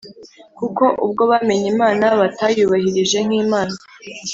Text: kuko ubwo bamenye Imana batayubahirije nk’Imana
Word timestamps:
kuko 0.57 0.83
ubwo 1.05 1.23
bamenye 1.31 1.67
Imana 1.73 2.05
batayubahirije 2.21 3.17
nk’Imana 3.27 3.75